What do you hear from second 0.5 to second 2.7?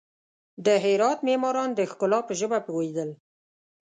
د هرات معماران د ښکلا په ژبه